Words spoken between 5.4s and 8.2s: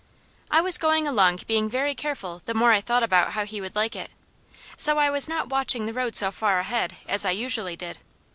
watching the road so far ahead as I usually did.